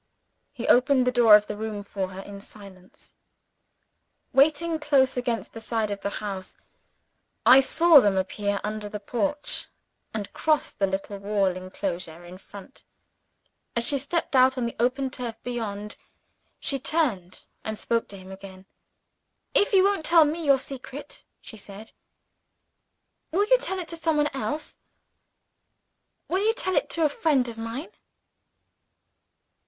He 0.51 0.67
opened 0.67 1.05
the 1.05 1.11
door 1.11 1.35
of 1.35 1.45
the 1.45 1.55
room 1.55 1.83
for 1.83 2.09
her 2.09 2.21
in 2.21 2.41
silence. 2.41 3.13
Waiting 4.33 4.79
close 4.79 5.15
against 5.15 5.53
the 5.53 5.61
side 5.61 5.91
of 5.91 6.01
the 6.01 6.09
house, 6.09 6.57
I 7.45 7.61
saw 7.61 7.99
them 8.01 8.17
appear 8.17 8.59
under 8.63 8.89
the 8.89 8.99
porch, 8.99 9.67
and 10.11 10.33
cross 10.33 10.71
the 10.71 10.87
little 10.87 11.19
walled 11.19 11.55
enclosure 11.55 12.25
in 12.25 12.39
front. 12.39 12.83
As 13.75 13.85
she 13.85 13.99
stepped 13.99 14.35
out 14.35 14.57
on 14.57 14.65
the 14.65 14.75
open 14.79 15.11
turf 15.11 15.35
beyond, 15.43 15.97
she 16.59 16.79
turned, 16.79 17.45
and 17.63 17.77
spoke 17.77 18.07
to 18.07 18.17
him 18.17 18.31
again. 18.31 18.65
"If 19.53 19.71
you 19.71 19.83
won't 19.83 20.03
tell 20.03 20.25
me 20.25 20.43
your 20.43 20.57
secret," 20.57 21.25
she 21.41 21.57
said, 21.57 21.91
"will 23.31 23.45
you 23.45 23.59
tell 23.59 23.77
it 23.77 23.87
to 23.89 23.95
some 23.95 24.17
one 24.17 24.29
else? 24.33 24.77
Will 26.27 26.43
you 26.43 26.55
tell 26.55 26.75
it 26.75 26.89
to 26.89 27.05
a 27.05 27.07
friend 27.07 27.47
of 27.47 27.57
mine?" 27.59 27.91